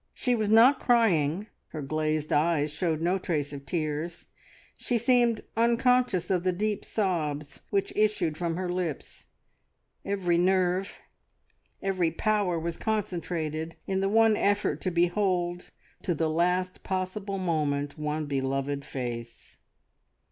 [0.15, 4.25] She was not crying; her glazed eyes showed no trace of tears,
[4.75, 9.25] she seemed unconscious of the deep sobs which issued from her lips;
[10.03, 10.97] every nerve,
[11.83, 15.69] every power was concentrated in the one effort to behold
[16.01, 19.57] to the last possible moment one beloved face.